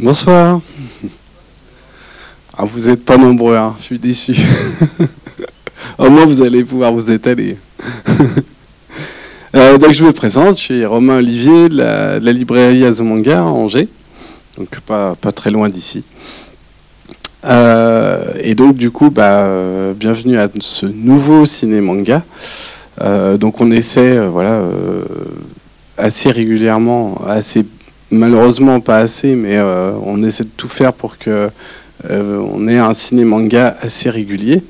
Bonsoir. 0.00 0.60
Ah, 2.56 2.64
vous 2.64 2.88
n'êtes 2.88 3.04
pas 3.04 3.18
nombreux, 3.18 3.56
hein. 3.56 3.74
je 3.80 3.84
suis 3.84 3.98
déçu. 3.98 4.32
Au 5.98 6.08
moins, 6.08 6.24
vous 6.24 6.40
allez 6.40 6.62
pouvoir 6.62 6.92
vous 6.92 7.10
étaler. 7.10 7.56
Euh, 9.56 9.78
donc, 9.78 9.92
je 9.92 10.04
me 10.04 10.12
présente, 10.12 10.58
je 10.58 10.62
suis 10.62 10.84
Romain 10.84 11.16
Olivier 11.16 11.70
de 11.70 11.76
la, 11.78 12.18
librairie 12.32 12.84
Azomanga 12.84 13.38
à 13.38 13.44
Angers, 13.44 13.88
donc 14.58 14.68
pas, 14.80 15.16
pas 15.16 15.32
très 15.32 15.50
loin 15.50 15.70
d'ici. 15.70 16.04
Euh, 17.46 18.34
et 18.40 18.54
donc, 18.54 18.76
du 18.76 18.90
coup, 18.90 19.08
bah, 19.08 19.50
bienvenue 19.96 20.38
à 20.38 20.50
ce 20.60 20.84
nouveau 20.84 21.46
ciné-manga. 21.46 22.22
Euh, 23.00 23.38
donc, 23.38 23.62
on 23.62 23.70
essaie, 23.70 24.18
voilà, 24.28 24.62
assez 25.96 26.30
régulièrement, 26.30 27.18
assez 27.26 27.64
malheureusement 28.10 28.80
pas 28.80 28.98
assez, 28.98 29.34
mais 29.34 29.60
on 29.60 30.22
essaie 30.22 30.44
de 30.44 30.50
tout 30.56 30.68
faire 30.68 30.92
pour 30.92 31.18
que 31.18 31.50
on 32.08 32.66
ait 32.68 32.78
un 32.78 32.94
ciné-manga 32.94 33.76
assez 33.80 34.10
régulier. 34.10 34.62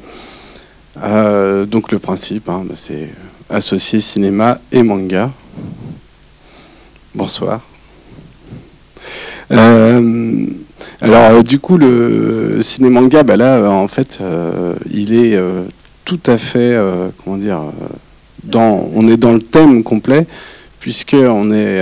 donc, 0.97 1.93
le 1.93 1.99
principe, 1.99 2.49
hein, 2.49 2.65
c'est 2.75 3.09
associé 3.51 4.01
cinéma 4.01 4.59
et 4.73 4.83
manga. 4.83 5.31
Bonsoir. 7.15 7.63
Euh, 9.51 10.47
alors 11.01 11.43
du 11.43 11.59
coup 11.59 11.79
le 11.79 12.59
ciné-manga, 12.61 13.23
bah 13.23 13.37
là 13.37 13.71
en 13.71 13.89
fait 13.89 14.19
euh, 14.21 14.75
il 14.93 15.15
est 15.15 15.37
euh, 15.37 15.63
tout 16.05 16.21
à 16.27 16.37
fait, 16.37 16.77
comment 17.23 17.37
dire, 17.37 17.61
dans, 18.45 18.89
on 18.95 19.09
est 19.09 19.17
dans 19.17 19.33
le 19.33 19.43
thème 19.43 19.83
complet 19.83 20.27
puisque 20.81 21.17
on 21.19 21.51
est 21.51 21.81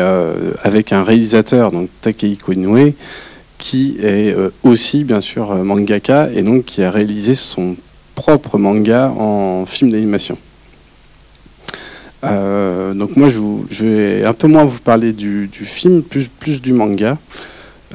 avec 0.62 0.92
un 0.92 1.02
réalisateur 1.02 1.70
donc 1.70 1.88
Takehiko 2.00 2.52
Inoue 2.52 2.94
qui 3.58 3.96
est 4.02 4.34
aussi 4.62 5.04
bien 5.04 5.20
sûr 5.20 5.54
mangaka 5.64 6.30
et 6.32 6.42
donc 6.42 6.64
qui 6.64 6.82
a 6.82 6.90
réalisé 6.90 7.34
son 7.34 7.76
propre 8.14 8.58
manga 8.58 9.10
en 9.10 9.66
film 9.66 9.90
d'animation. 9.90 10.36
Euh, 12.24 12.94
donc 12.94 13.16
moi, 13.16 13.28
je, 13.28 13.84
vais 13.84 14.24
un 14.24 14.32
peu 14.32 14.48
moins 14.48 14.64
vous 14.64 14.80
parler 14.80 15.12
du, 15.12 15.48
film, 15.52 16.02
plus, 16.02 16.28
plus 16.28 16.60
du 16.60 16.72
manga. 16.72 17.18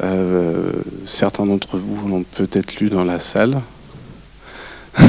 Euh, 0.02 0.72
certains 1.06 1.46
d'entre 1.46 1.78
vous 1.78 2.08
l'ont 2.08 2.24
peut-être 2.24 2.80
lu 2.80 2.90
dans 2.90 3.04
la 3.04 3.20
salle. 3.20 3.60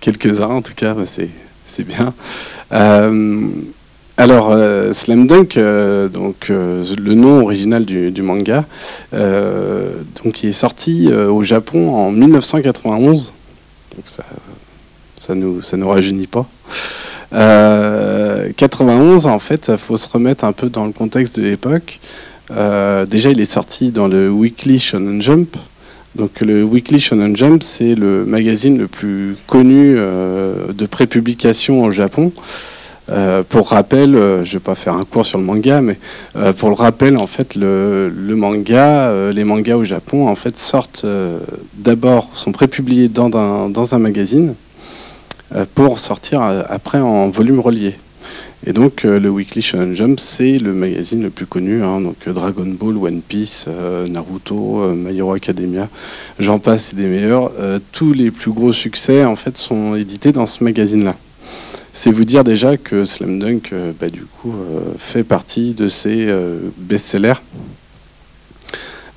Quelques-uns 0.00 0.48
en 0.48 0.62
tout 0.62 0.74
cas, 0.74 0.94
c'est 1.04 1.84
bien. 1.84 2.14
Euh, 2.72 3.48
alors, 4.16 4.56
Slam 4.92 5.26
Dunk, 5.26 5.58
donc, 6.12 6.48
le 6.48 7.14
nom 7.14 7.42
original 7.42 7.84
du, 7.84 8.22
manga, 8.22 8.64
donc, 9.12 10.42
il 10.42 10.50
est 10.50 10.52
sorti 10.52 11.12
au 11.12 11.42
Japon 11.42 11.94
en 11.94 12.10
1991. 12.10 13.32
Donc 13.96 14.04
ça, 14.06 14.24
ça 15.18 15.34
nous, 15.34 15.62
ça 15.62 15.76
nous 15.76 15.88
rajeunit 15.88 16.26
pas. 16.26 16.46
91, 17.30 19.26
euh, 19.26 19.30
en 19.30 19.38
fait, 19.38 19.68
il 19.72 19.78
faut 19.78 19.96
se 19.96 20.08
remettre 20.08 20.44
un 20.44 20.52
peu 20.52 20.68
dans 20.68 20.86
le 20.86 20.92
contexte 20.92 21.38
de 21.40 21.44
l'époque. 21.44 22.00
Euh, 22.50 23.04
déjà, 23.06 23.30
il 23.30 23.40
est 23.40 23.44
sorti 23.44 23.90
dans 23.90 24.08
le 24.08 24.30
Weekly 24.30 24.78
Shonen 24.78 25.20
Jump. 25.20 25.56
Donc, 26.14 26.40
le 26.40 26.62
Weekly 26.62 27.00
Shonen 27.00 27.36
Jump, 27.36 27.62
c'est 27.62 27.94
le 27.94 28.24
magazine 28.24 28.78
le 28.78 28.86
plus 28.86 29.36
connu 29.46 29.96
euh, 29.98 30.72
de 30.72 30.86
prépublication 30.86 31.82
au 31.82 31.90
Japon. 31.90 32.32
Pour 33.48 33.68
rappel, 33.68 34.12
je 34.12 34.16
ne 34.16 34.44
vais 34.44 34.58
pas 34.58 34.74
faire 34.74 34.94
un 34.94 35.04
cours 35.04 35.24
sur 35.24 35.38
le 35.38 35.44
manga, 35.44 35.80
mais 35.80 35.98
pour 36.58 36.68
le 36.68 36.74
rappel, 36.74 37.16
en 37.16 37.26
fait, 37.26 37.54
le, 37.54 38.10
manga, 38.34 39.30
les 39.32 39.44
mangas 39.44 39.76
au 39.76 39.84
Japon, 39.84 40.28
en 40.28 40.34
fait, 40.34 40.58
sortent 40.58 41.06
d'abord, 41.74 42.30
sont 42.34 42.52
prépubliés 42.52 43.08
dans 43.08 43.28
dans 43.68 43.94
un 43.94 43.98
magazine, 43.98 44.54
euh, 45.54 45.64
pour 45.76 46.00
sortir 46.00 46.42
euh, 46.42 46.62
après 46.68 47.00
en 47.00 47.28
volume 47.28 47.60
relié. 47.60 47.94
Et 48.66 48.72
donc 48.72 49.04
euh, 49.04 49.20
le 49.20 49.28
Weekly 49.28 49.62
Shonen 49.62 49.94
Jump, 49.94 50.18
c'est 50.18 50.58
le 50.58 50.72
magazine 50.72 51.22
le 51.22 51.30
plus 51.30 51.46
connu, 51.46 51.84
hein, 51.84 52.00
donc 52.00 52.16
Dragon 52.28 52.66
Ball, 52.66 52.96
One 52.96 53.20
Piece, 53.20 53.68
Naruto, 54.08 54.92
My 54.92 55.16
Hero 55.16 55.34
Academia, 55.34 55.88
j'en 56.40 56.58
passe, 56.58 56.86
c'est 56.86 56.96
des 56.96 57.06
meilleurs. 57.06 57.52
tous 57.92 58.12
les 58.12 58.32
plus 58.32 58.50
gros 58.50 58.72
succès 58.72 59.24
en 59.24 59.36
fait 59.36 59.56
sont 59.56 59.94
édités 59.94 60.32
dans 60.32 60.46
ce 60.46 60.64
magazine-là. 60.64 61.14
C'est 61.98 62.10
vous 62.10 62.26
dire 62.26 62.44
déjà 62.44 62.76
que 62.76 63.06
Slam 63.06 63.38
Dunk, 63.38 63.72
bah, 63.98 64.08
du 64.08 64.26
coup, 64.26 64.52
fait 64.98 65.24
partie 65.24 65.72
de 65.72 65.88
ces 65.88 66.28
best-sellers 66.76 67.40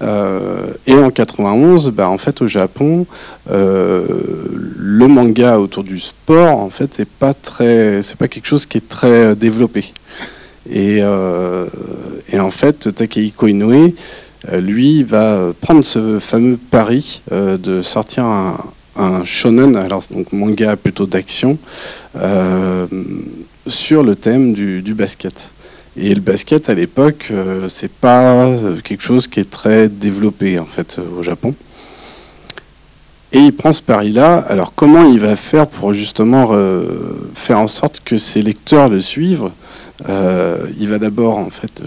euh, 0.02 0.74
et 0.88 0.94
en 0.94 1.12
91, 1.12 1.90
bah, 1.90 2.10
en 2.10 2.18
fait, 2.18 2.42
au 2.42 2.48
Japon, 2.48 3.06
euh, 3.52 4.06
le 4.78 5.08
manga 5.08 5.60
autour 5.60 5.84
du 5.84 6.00
sport, 6.00 6.60
en 6.60 6.70
fait, 6.70 7.04
pas 7.20 7.34
très, 7.34 8.02
c'est 8.02 8.18
pas 8.18 8.28
quelque 8.28 8.48
chose 8.48 8.66
qui 8.66 8.78
est 8.78 8.88
très 8.88 9.36
développé. 9.36 9.86
Et, 10.70 11.00
euh, 11.02 11.66
et 12.32 12.40
en 12.40 12.50
fait, 12.50 12.94
Takehiko 12.94 13.48
Inoue, 13.48 13.94
lui, 14.54 15.04
va 15.04 15.52
prendre 15.60 15.84
ce 15.84 16.20
fameux 16.20 16.58
pari 16.72 17.22
de 17.32 17.82
sortir 17.82 18.24
un, 18.24 18.58
un, 18.96 19.24
shonen, 19.26 19.76
alors 19.76 20.04
donc 20.12 20.32
manga 20.34 20.76
plutôt 20.76 21.06
d'action, 21.06 21.58
sur 23.70 24.04
le 24.04 24.16
thème 24.16 24.54
du, 24.54 24.94
basket. 24.94 25.54
Et 25.96 26.14
le 26.14 26.22
basket 26.22 26.70
à 26.70 26.74
l'époque, 26.74 27.30
euh, 27.32 27.70
c'est 27.70 27.92
pas 27.92 28.50
quelque 28.84 29.02
chose 29.02 29.28
qui 29.28 29.40
est 29.40 29.50
très 29.50 29.88
développé 29.88 30.60
en 30.60 30.66
fait 30.66 31.00
au 31.18 31.24
Japon. 31.24 31.56
Et 33.32 33.40
il 33.40 33.56
prend 33.56 33.72
ce 33.72 33.82
pari-là. 33.82 34.38
Alors 34.38 34.74
comment 34.74 35.06
il 35.06 35.20
va 35.20 35.36
faire 35.36 35.68
pour 35.68 35.94
justement 35.94 36.50
euh, 36.52 36.84
faire 37.34 37.60
en 37.60 37.68
sorte 37.68 38.02
que 38.04 38.18
ses 38.18 38.42
lecteurs 38.42 38.90
le 38.90 39.02
suivent 39.02 39.52
euh, 40.08 40.58
Il 40.80 40.90
va 40.90 40.98
d'abord 40.98 41.38
en 41.38 41.50
fait 41.50 41.82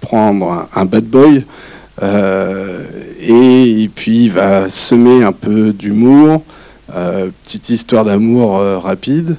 prendre 0.00 0.68
un, 0.74 0.84
bad 0.84 1.04
boy 1.04 1.44
et, 2.02 3.90
puis 3.94 4.24
il 4.24 4.32
va 4.32 4.68
semer 4.68 5.22
un 5.24 5.32
peu 5.32 5.72
d'humour, 5.72 6.42
petite 7.44 7.70
histoire 7.70 8.04
d'amour 8.04 8.60
rapide. 8.82 9.36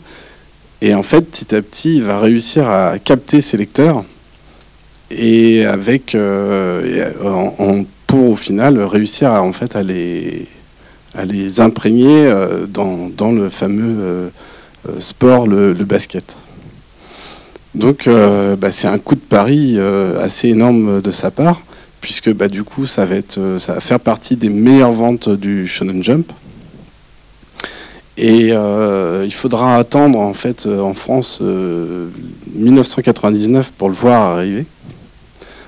Et 0.81 0.93
en 0.93 1.03
fait, 1.03 1.21
petit 1.21 1.55
à 1.55 1.61
petit, 1.61 1.97
il 1.97 2.03
va 2.03 2.19
réussir 2.19 2.69
à 2.69 2.99
capter 2.99 3.41
ses 3.41 3.57
lecteurs 3.57 4.03
et 5.11 5.65
avec 5.65 6.15
euh, 6.15 7.11
pour 8.07 8.29
au 8.29 8.35
final 8.35 8.79
réussir 8.79 9.31
à, 9.31 9.41
en 9.41 9.53
fait 9.53 9.75
à 9.75 9.83
les 9.83 10.45
à 11.15 11.25
les 11.25 11.59
imprégner 11.59 12.27
euh, 12.27 12.67
dans, 12.67 13.09
dans, 13.09 13.31
le 13.31 13.49
fameux 13.49 13.97
euh, 13.99 14.29
sport 14.99 15.47
le, 15.47 15.73
basket. 15.73 16.35
Donc 17.75 18.07
bah, 18.07 18.71
c'est 18.71 18.87
un 18.87 18.97
coup 18.97 19.15
de 19.15 19.19
pari 19.19 19.77
assez 20.19 20.49
énorme 20.49 21.01
de 21.01 21.11
sa 21.11 21.29
part 21.29 21.61
puisque 22.01 22.33
bah, 22.33 22.47
du 22.47 22.63
coup 22.63 22.85
ça 22.85 23.05
va 23.05 23.15
être 23.15 23.57
ça 23.59 23.73
va 23.73 23.79
faire 23.79 23.99
partie 23.99 24.35
des 24.35 24.49
meilleures 24.49 24.91
ventes 24.91 25.29
du 25.29 25.67
Shonen 25.67 26.03
Jump. 26.03 26.31
Et 28.21 28.49
euh, 28.51 29.23
il 29.25 29.33
faudra 29.33 29.77
attendre 29.77 30.19
en 30.19 30.33
fait 30.33 30.65
euh, 30.65 30.81
en 30.81 30.93
France 30.93 31.39
1999 31.41 33.65
euh, 33.65 33.69
pour 33.77 33.87
le 33.87 33.95
voir 33.95 34.33
arriver. 34.33 34.65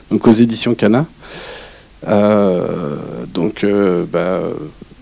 Donc 0.10 0.28
aux 0.28 0.32
éditions 0.32 0.76
Cana. 0.76 1.06
donc 3.34 3.66
bah, 4.12 4.42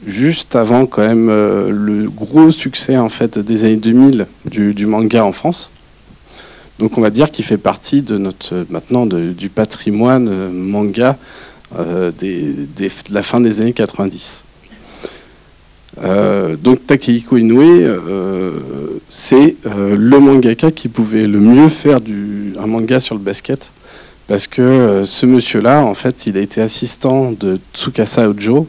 juste 0.06 0.56
avant 0.56 0.86
quand 0.86 1.02
même 1.02 1.30
le 1.30 2.08
gros 2.12 2.52
succès 2.52 2.98
en 2.98 3.10
fait 3.10 3.40
des 3.40 3.66
années 3.66 3.78
2000 3.78 4.28
du, 4.46 4.86
manga 4.86 5.26
en 5.26 5.32
France. 5.32 5.72
Donc 6.80 6.98
on 6.98 7.02
va 7.02 7.10
dire 7.10 7.30
qu'il 7.32 7.46
fait 7.46 7.58
partie 7.58 8.02
de 8.02 8.18
notre 8.18 8.66
maintenant 8.70 9.06
du 9.06 9.50
patrimoine 9.50 10.52
manga 10.52 11.18
de 11.78 12.90
la 13.12 13.22
fin 13.22 13.42
des 13.42 13.62
années 13.62 13.74
90. 13.74 14.46
Euh, 16.04 16.56
donc 16.56 16.86
Takehiko 16.86 17.38
Inoue, 17.38 17.62
euh, 17.62 18.52
c'est 19.10 19.56
euh, 19.66 19.96
le 19.98 20.20
mangaka 20.20 20.72
qui 20.72 20.88
pouvait 20.88 21.28
le 21.28 21.40
mieux 21.40 21.68
faire 21.68 22.00
du, 22.00 22.54
un 22.60 22.68
manga 22.68 23.00
sur 23.00 23.16
le 23.16 23.22
basket, 23.22 23.72
parce 24.28 24.48
que 24.48 25.04
ce 25.06 25.26
monsieur-là, 25.26 25.84
en 25.84 25.96
fait, 25.96 26.28
il 26.28 26.38
a 26.38 26.42
été 26.42 26.62
assistant 26.62 27.32
de 27.32 27.60
Tsukasa 27.74 28.30
Ojo, 28.30 28.68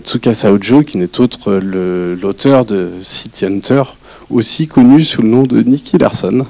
Tsukasa 0.00 0.52
Ojo 0.52 0.82
qui 0.82 0.98
n'est 0.98 1.20
autre 1.20 1.54
l'auteur 1.54 2.64
de 2.64 2.90
City 3.00 3.46
Hunter, 3.46 3.84
aussi 4.28 4.66
connu 4.66 5.02
sous 5.04 5.22
le 5.22 5.28
nom 5.28 5.44
de 5.44 5.62
Nicky 5.62 5.96
Larson. 5.96 6.44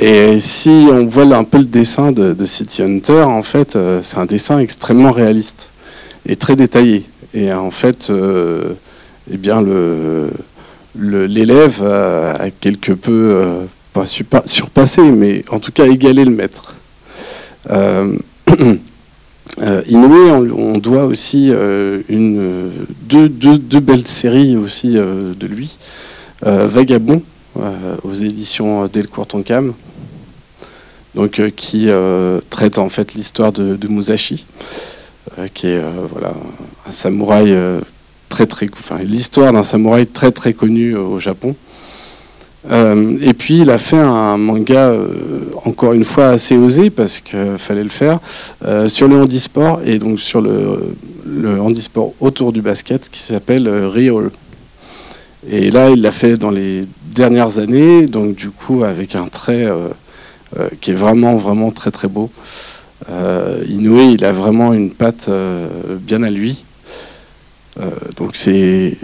Et 0.00 0.38
si 0.38 0.86
on 0.92 1.06
voit 1.06 1.24
un 1.36 1.44
peu 1.44 1.58
le 1.58 1.64
dessin 1.64 2.12
de, 2.12 2.44
City 2.44 2.82
Hunter, 2.82 3.22
en 3.22 3.42
fait, 3.42 3.76
c'est 4.02 4.18
un 4.18 4.26
dessin 4.26 4.60
extrêmement 4.60 5.10
réaliste 5.10 5.72
et 6.26 6.36
très 6.36 6.54
détaillé. 6.54 7.04
Et 7.34 7.52
en 7.52 7.70
fait, 7.70 8.08
euh, 8.10 8.74
eh 9.30 9.36
bien, 9.36 9.64
l'élève 10.96 11.82
a, 11.82 12.50
quelque 12.60 12.92
peu, 12.92 13.40
euh, 13.42 13.64
pas 13.92 14.06
surpassé, 14.06 15.02
mais 15.02 15.44
en 15.50 15.58
tout 15.58 15.72
cas 15.72 15.86
égalé 15.86 16.24
le 16.24 16.30
maître. 16.30 16.76
Euh, 17.70 18.16
Inoue, 19.88 20.52
on, 20.56 20.78
doit 20.78 21.04
aussi 21.04 21.50
une, 22.08 22.70
deux, 23.08 23.28
deux, 23.28 23.80
belles 23.80 24.06
séries 24.06 24.56
aussi 24.56 24.92
de 24.92 25.46
lui. 25.46 25.76
Vagabond, 26.42 27.22
aux 28.04 28.14
éditions 28.14 28.86
Delcourt 28.86 29.26
Tonkam, 29.26 29.72
donc, 31.14 31.42
qui 31.56 31.88
traite 32.50 32.78
en 32.78 32.88
fait 32.88 33.14
l'histoire 33.14 33.52
de, 33.52 33.88
Musashi, 33.88 34.44
qui 35.54 35.68
est 35.68 35.82
voilà, 36.10 36.32
un 36.86 36.90
samouraï 36.90 37.56
très 38.28 38.46
très, 38.46 38.68
enfin, 38.72 38.98
l'histoire 39.02 39.52
d'un 39.52 39.62
samouraï 39.62 40.06
très 40.06 40.30
très 40.32 40.52
connu 40.52 40.94
au 40.96 41.18
Japon. 41.18 41.54
Euh, 42.70 43.16
et 43.22 43.34
puis 43.34 43.60
il 43.60 43.70
a 43.70 43.78
fait 43.78 43.96
un 43.96 44.36
manga, 44.36 44.88
euh, 44.90 45.06
encore 45.64 45.92
une 45.92 46.04
fois 46.04 46.28
assez 46.28 46.56
osé 46.56 46.90
parce 46.90 47.20
qu'il 47.20 47.56
fallait 47.56 47.84
le 47.84 47.88
faire, 47.88 48.18
euh, 48.64 48.88
sur 48.88 49.08
le 49.08 49.16
handisport 49.16 49.80
et 49.84 49.98
donc 49.98 50.18
sur 50.18 50.40
le, 50.40 50.94
handisport 51.60 52.14
autour 52.20 52.52
du 52.52 52.62
basket 52.62 53.08
qui 53.10 53.20
s'appelle 53.20 53.68
Rio. 53.68 54.30
Et 55.48 55.70
là 55.70 55.90
il 55.90 56.02
l'a 56.02 56.10
fait 56.10 56.36
dans 56.36 56.50
les 56.50 56.84
dernières 57.14 57.58
années, 57.58 58.06
donc 58.06 58.34
du 58.34 58.50
coup 58.50 58.82
avec 58.82 59.14
un 59.14 59.28
trait 59.28 59.68
qui 60.80 60.92
est 60.92 60.94
vraiment 60.94 61.36
vraiment 61.36 61.70
très 61.70 61.90
très 61.90 62.08
beau. 62.08 62.30
Inoue 63.68 64.12
il 64.12 64.24
a 64.24 64.32
vraiment 64.32 64.72
une 64.72 64.90
patte 64.90 65.30
bien 66.00 66.22
à 66.22 66.30
lui. 66.30 66.64
donc 68.16 68.36
c'est 68.36 68.96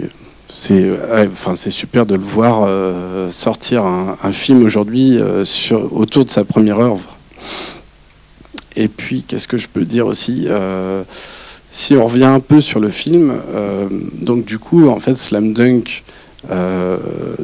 super 1.69 2.05
de 2.05 2.15
le 2.15 2.21
voir 2.21 2.63
euh, 2.63 3.29
sortir 3.29 3.83
un, 3.83 4.31
film 4.31 4.63
aujourd'hui 4.63 5.17
euh, 5.17 5.43
autour 5.91 6.25
de 6.25 6.29
sa 6.29 6.45
première 6.45 6.79
œuvre. 6.79 7.17
Et 8.75 8.87
puis, 8.87 9.23
qu'est-ce 9.23 9.47
que 9.47 9.57
je 9.57 9.67
peux 9.67 9.85
dire 9.85 10.07
aussi 10.07 10.45
euh, 10.47 11.03
Si 11.71 11.95
on 11.95 12.05
revient 12.05 12.25
un 12.25 12.39
peu 12.39 12.61
sur 12.61 12.79
le 12.79 12.89
film, 12.89 13.33
donc 14.21 14.45
du 14.45 14.59
coup, 14.59 14.89
en 14.89 14.99
fait, 14.99 15.15
Slam 15.15 15.53
Dunk, 15.53 16.03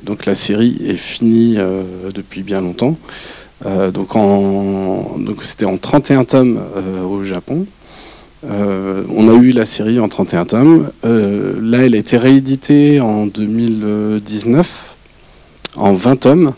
donc 0.03 0.25
la 0.25 0.35
série 0.35 0.77
est 0.85 0.95
finie 0.95 1.57
depuis 2.13 2.43
bien 2.43 2.61
longtemps. 2.61 2.97
Donc, 3.63 4.13
donc 4.13 5.43
c'était 5.43 5.65
en 5.65 5.77
31 5.77 6.23
tomes 6.23 6.59
au 7.07 7.23
Japon. 7.23 7.65
Euh, 8.49 9.03
on 9.15 9.27
a 9.29 9.33
eu 9.33 9.51
la 9.51 9.65
série 9.65 9.99
en 9.99 10.09
31 10.09 10.45
tomes. 10.45 10.89
Euh, 11.05 11.53
là, 11.61 11.85
elle 11.85 11.95
a 11.95 11.97
été 11.97 12.17
rééditée 12.17 12.99
en 12.99 13.27
2019 13.27 14.95
en 15.77 15.93
20 15.93 16.15
tomes. 16.15 16.53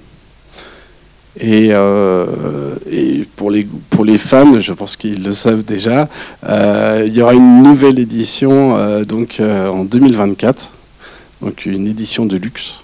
Euh, 1.43 2.75
et, 2.89 3.25
pour, 3.35 3.51
les, 3.51 3.67
pour 3.89 4.05
les 4.05 4.17
fans, 4.17 4.59
je 4.59 4.71
pense 4.71 4.95
qu'ils 4.95 5.23
le 5.23 5.31
savent 5.31 5.63
déjà, 5.63 6.07
il 6.47 7.13
y 7.13 7.21
aura 7.21 7.33
une 7.33 7.63
nouvelle 7.63 7.99
édition 7.99 8.77
donc, 9.03 9.41
en 9.41 9.83
2024, 9.83 10.71
donc 11.41 11.65
une 11.65 11.87
édition 11.87 12.25
de 12.25 12.37
luxe. 12.37 12.82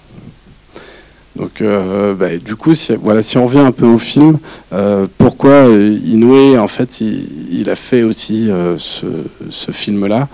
Donc, 1.40 1.62
euh, 1.62 2.14
bah, 2.14 2.36
du 2.36 2.54
coup, 2.54 2.74
si, 2.74 2.94
voilà, 2.96 3.22
si 3.22 3.38
on 3.38 3.46
revient 3.46 3.60
un 3.60 3.72
peu 3.72 3.86
au 3.86 3.96
film, 3.96 4.38
euh, 4.74 5.06
pourquoi 5.16 5.52
euh, 5.52 5.98
Inoue, 6.04 6.58
en 6.58 6.68
fait, 6.68 7.00
il, 7.00 7.70
a 7.70 7.74
fait 7.74 8.02
aussi 8.02 8.50
ce, 8.76 9.70
film-là 9.70 10.28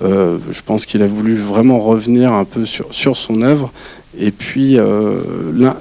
Je 0.00 0.62
pense 0.64 0.86
qu'il 0.86 1.02
a 1.02 1.06
voulu 1.06 1.34
vraiment 1.34 1.78
revenir 1.78 2.32
un 2.32 2.46
peu 2.46 2.64
sur, 2.64 3.16
son 3.16 3.42
œuvre. 3.42 3.70
Et 4.18 4.30
puis, 4.30 4.78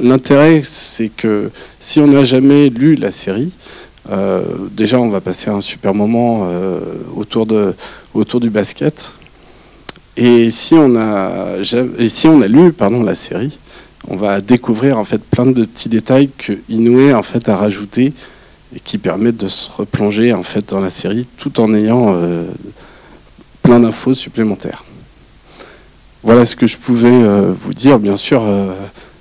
l'intérêt, 0.01 0.61
c'est 0.65 1.09
que 1.09 1.51
si 1.79 2.01
on 2.01 2.07
n'a 2.07 2.25
jamais 2.25 2.67
lu 2.67 2.95
la 2.95 3.11
série, 3.11 3.51
déjà, 4.75 4.99
on 4.99 5.07
va 5.09 5.21
passer 5.21 5.49
un 5.49 5.61
super 5.61 5.93
moment 5.93 6.49
autour, 7.15 7.45
de, 7.45 7.73
autour 8.13 8.41
du 8.41 8.49
basket. 8.49 9.13
Et 10.17 10.49
si 10.49 10.73
on 10.75 10.95
a, 10.97 11.57
lu 12.47 12.73
la 13.05 13.15
série, 13.15 13.57
on 14.07 14.15
va 14.15 14.41
découvrir 14.41 14.99
en 14.99 15.03
fait 15.03 15.21
plein 15.21 15.45
de 15.45 15.65
petits 15.65 15.89
détails 15.89 16.29
que 16.37 16.53
Inoue 16.69 17.13
en 17.13 17.23
fait 17.23 17.49
a 17.49 17.55
rajoutés 17.55 18.13
et 18.75 18.79
qui 18.79 18.97
permettent 18.97 19.37
de 19.37 19.47
se 19.47 19.71
replonger 19.71 20.33
en 20.33 20.43
fait 20.43 20.69
dans 20.69 20.79
la 20.79 20.89
série 20.89 21.27
tout 21.37 21.59
en 21.59 21.73
ayant 21.73 22.13
euh, 22.13 22.45
plein 23.61 23.79
d'infos 23.79 24.13
supplémentaires. 24.13 24.83
Voilà 26.23 26.45
ce 26.45 26.55
que 26.55 26.67
je 26.67 26.77
pouvais 26.77 27.07
euh, 27.11 27.53
vous 27.57 27.73
dire. 27.73 27.99
Bien 27.99 28.17
sûr, 28.17 28.43
euh, 28.43 28.73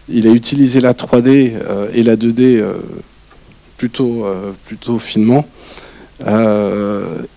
il 0.08 0.26
a 0.26 0.31
utilisé 0.31 0.81
la 0.81 0.92
3D 0.92 1.52
et 1.92 2.02
la 2.02 2.16
2D 2.16 2.62
plutôt, 3.78 4.98
finement. 4.98 5.46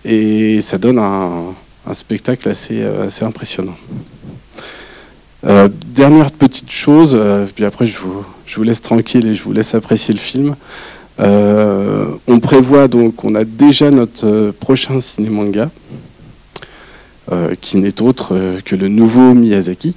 et 0.04 0.60
ça 0.60 0.78
donne 0.78 0.98
un, 0.98 1.54
spectacle 1.94 2.48
assez, 2.48 2.84
impressionnant. 3.22 3.76
Dernière 5.98 6.30
petite 6.30 6.70
chose, 6.70 7.16
euh, 7.18 7.44
puis 7.52 7.64
après 7.64 7.84
je 7.84 7.98
vous, 7.98 8.62
laisse 8.62 8.80
tranquille 8.80 9.26
et 9.26 9.34
je 9.34 9.42
vous 9.42 9.52
laisse 9.52 9.74
apprécier 9.74 10.14
le 10.14 10.20
film. 10.20 10.54
Euh, 11.18 12.06
on 12.28 12.38
prévoit 12.38 12.86
donc, 12.86 13.24
on 13.24 13.34
a 13.34 13.44
déjà 13.44 13.90
notre 13.90 14.52
prochain 14.60 15.00
ciné-manga, 15.00 15.68
qui 17.60 17.76
n'est 17.76 18.00
autre 18.00 18.32
que 18.64 18.74
le 18.74 18.88
nouveau 18.88 19.34
Miyazaki. 19.34 19.96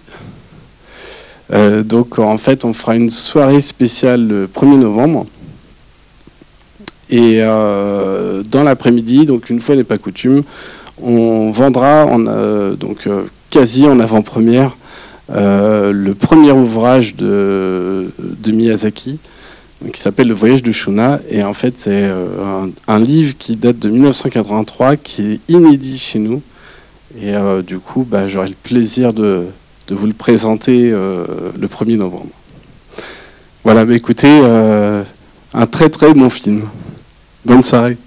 donc 1.85 2.19
en 2.19 2.37
fait, 2.37 2.65
on 2.65 2.73
fera 2.73 2.95
une 2.95 3.09
soirée 3.09 3.61
spéciale 3.61 4.27
le 4.27 4.47
1er 4.47 4.79
novembre. 4.79 5.27
Et 7.09 7.39
dans 7.41 8.63
l'après-midi, 8.63 9.27
donc 9.27 9.49
une 9.49 9.61
fois 9.61 9.75
n'est 9.75 9.85
pas 9.85 9.99
coutume, 9.99 10.43
on 11.01 11.51
vendra 11.51 12.05
en, 12.07 12.19
donc 12.75 13.07
quasi 13.49 13.85
en 13.85 13.99
avant-première 13.99 14.71
euh, 14.71 14.80
le 15.33 16.13
premier 16.13 16.51
ouvrage 16.51 17.15
de, 17.15 18.11
Miyazaki, 18.47 19.19
qui 19.91 19.99
s'appelle 19.99 20.27
Le 20.27 20.33
voyage 20.33 20.63
de 20.63 20.71
Shuna. 20.71 21.19
Et 21.29 21.43
en 21.43 21.53
fait, 21.53 21.75
c'est 21.77 22.03
euh, 22.03 22.67
un, 22.87 22.99
livre 22.99 23.35
qui 23.37 23.55
date 23.55 23.79
de 23.79 23.89
1983, 23.89 24.97
qui 24.97 25.33
est 25.33 25.39
inédit 25.49 25.97
chez 25.97 26.19
nous. 26.19 26.41
Et 27.19 27.35
euh, 27.35 27.61
du 27.61 27.79
coup, 27.79 28.05
bah, 28.09 28.27
j'aurai 28.27 28.49
le 28.49 28.55
plaisir 28.61 29.13
de, 29.13 29.45
vous 29.89 30.07
le 30.07 30.13
présenter 30.13 30.91
le 30.91 31.67
1er 31.67 31.97
novembre. 31.97 32.29
Voilà, 33.63 33.85
bah, 33.85 33.93
écoutez, 33.93 34.29
un 35.53 35.65
très 35.67 35.89
très 35.89 36.13
bon 36.13 36.29
film. 36.29 36.63
Bonne 37.45 37.61
soirée. 37.61 37.97